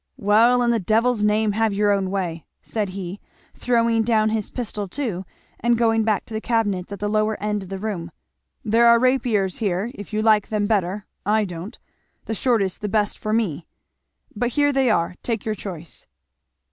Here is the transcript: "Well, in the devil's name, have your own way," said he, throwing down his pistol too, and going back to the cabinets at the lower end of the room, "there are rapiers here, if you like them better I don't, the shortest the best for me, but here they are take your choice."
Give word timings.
"Well, 0.17 0.63
in 0.63 0.71
the 0.71 0.79
devil's 0.79 1.23
name, 1.23 1.51
have 1.51 1.73
your 1.75 1.91
own 1.91 2.09
way," 2.09 2.47
said 2.63 2.89
he, 2.89 3.19
throwing 3.53 4.01
down 4.01 4.29
his 4.29 4.49
pistol 4.49 4.87
too, 4.87 5.25
and 5.59 5.77
going 5.77 6.03
back 6.03 6.25
to 6.25 6.33
the 6.33 6.41
cabinets 6.41 6.91
at 6.91 6.97
the 6.97 7.07
lower 7.07 7.37
end 7.39 7.61
of 7.61 7.69
the 7.69 7.77
room, 7.77 8.09
"there 8.65 8.87
are 8.87 8.97
rapiers 8.97 9.59
here, 9.59 9.91
if 9.93 10.11
you 10.11 10.23
like 10.23 10.47
them 10.49 10.65
better 10.65 11.05
I 11.23 11.45
don't, 11.45 11.77
the 12.25 12.33
shortest 12.33 12.81
the 12.81 12.89
best 12.89 13.19
for 13.19 13.31
me, 13.31 13.67
but 14.35 14.49
here 14.53 14.73
they 14.73 14.89
are 14.89 15.13
take 15.21 15.45
your 15.45 15.53
choice." 15.53 16.07